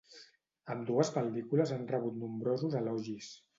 [0.75, 3.33] Ambdues pel·lícules han rebut nombrosos elogis.